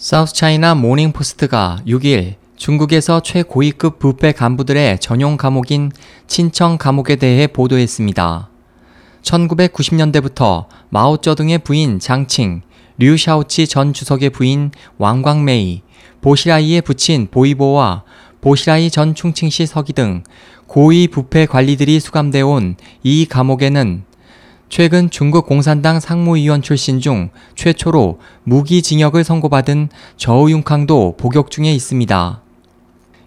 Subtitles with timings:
[0.00, 5.90] 사우스 차이나 모닝 포스트가 6일 중국에서 최고위급 부패 간부들의 전용 감옥인
[6.28, 8.48] 친청 감옥에 대해 보도했습니다.
[9.22, 12.62] 1990년대부터 마오쩌둥의 부인 장칭,
[12.98, 15.82] 류샤오치 전 주석의 부인 왕광메이,
[16.20, 18.04] 보시라이의 부친 보이보와
[18.40, 20.22] 보시라이 전 충칭시 서기 등
[20.68, 24.04] 고위 부패 관리들이 수감돼 온 이 감옥에는
[24.68, 29.88] 최근 중국 공산당 상무위원 출신 중 최초로 무기징역을 선고받은
[30.18, 32.42] 저우융캉도 복역 중에 있습니다.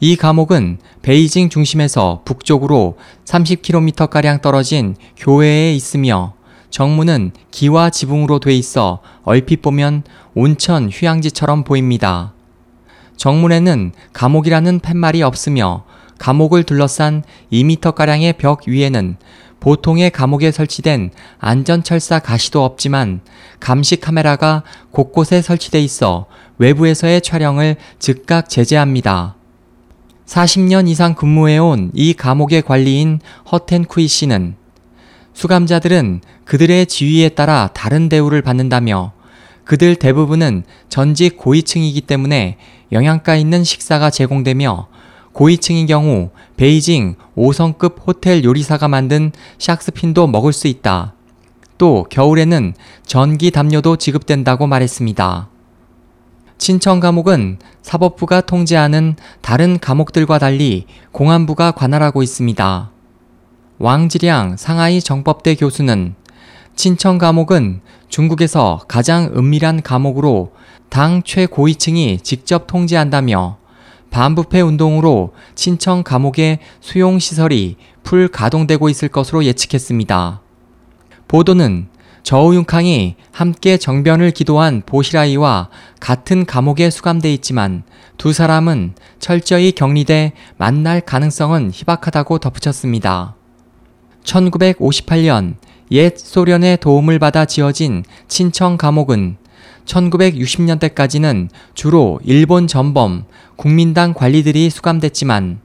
[0.00, 6.34] 이 감옥은 베이징 중심에서 북쪽으로 30km가량 떨어진 교외에 있으며
[6.70, 12.32] 정문은 기와 지붕으로 돼 있어 얼핏 보면 온천 휴양지처럼 보입니다.
[13.16, 15.84] 정문에는 감옥이라는 팻말이 없으며
[16.18, 17.22] 감옥을 둘러싼
[17.52, 19.16] 2m가량의 벽 위에는
[19.66, 23.20] 보통의 감옥에 설치된 안전철사 가시도 없지만
[23.58, 26.26] 감시 카메라가 곳곳에 설치돼 있어
[26.58, 29.34] 외부에서의 촬영을 즉각 제재합니다.
[30.24, 33.18] 40년 이상 근무해온 이 감옥의 관리인
[33.50, 34.54] 허텐쿠이 씨는
[35.32, 39.14] 수감자들은 그들의 지위에 따라 다른 대우를 받는다며
[39.64, 42.56] 그들 대부분은 전직 고위층이기 때문에
[42.92, 44.86] 영양가 있는 식사가 제공되며
[45.36, 51.12] 고위층인 경우 베이징 5성급 호텔 요리사가 만든 샥스핀도 먹을 수 있다.
[51.76, 52.72] 또 겨울에는
[53.04, 55.50] 전기 담요도 지급된다고 말했습니다.
[56.56, 62.90] 친청 감옥은 사법부가 통제하는 다른 감옥들과 달리 공안부가 관할하고 있습니다.
[63.78, 66.14] 왕지량 상하이 정법대 교수는
[66.76, 70.52] 친청 감옥은 중국에서 가장 은밀한 감옥으로
[70.88, 73.58] 당 최고위층이 직접 통제한다며
[74.16, 80.40] 반부패 운동으로 친청 감옥의 수용 시설이 풀 가동되고 있을 것으로 예측했습니다.
[81.28, 81.88] 보도는
[82.22, 85.68] 저우융캉이 함께 정변을 기도한 보시라이와
[86.00, 87.82] 같은 감옥에 수감돼 있지만
[88.16, 93.36] 두 사람은 철저히 격리돼 만날 가능성은 희박하다고 덧붙였습니다.
[94.24, 95.56] 1958년
[95.90, 99.36] 옛 소련의 도움을 받아 지어진 친청 감옥은
[99.84, 103.24] 1960년대까지는 주로 일본 전범,
[103.56, 105.60] 국민당 관리들이 수감됐지만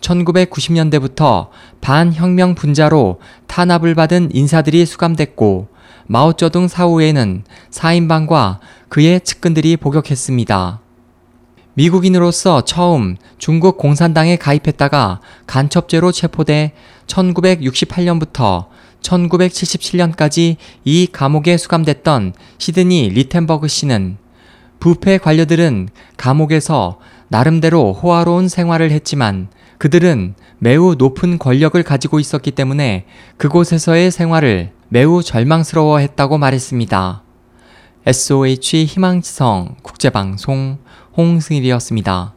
[0.00, 1.48] 1990년대부터
[1.80, 5.68] 반혁명 분자로 탄압을 받은 인사들이 수감됐고
[6.06, 10.80] 마오쩌둥 사후에는 사인방과 그의 측근들이 복역했습니다.
[11.74, 16.72] 미국인으로서 처음 중국 공산당에 가입했다가 간첩죄로 체포돼
[17.06, 18.66] 1968년부터
[19.06, 24.16] 1977년까지 이 감옥에 수감됐던 시드니 리텐버그 씨는
[24.80, 33.06] 부패 관료들은 감옥에서 나름대로 호화로운 생활을 했지만 그들은 매우 높은 권력을 가지고 있었기 때문에
[33.36, 37.22] 그곳에서의 생활을 매우 절망스러워 했다고 말했습니다.
[38.06, 40.78] SOH 희망지성 국제방송
[41.16, 42.35] 홍승일이었습니다.